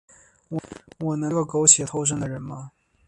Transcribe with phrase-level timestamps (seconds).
[0.97, 2.71] 我难道是一个苟且偷生的人吗？